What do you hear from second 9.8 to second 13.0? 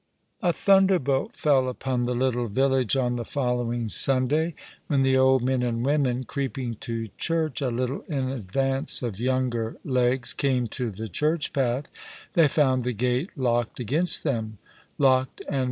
legs, came to the church path, they found the